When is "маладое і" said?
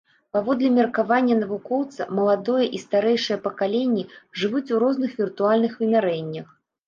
2.19-2.81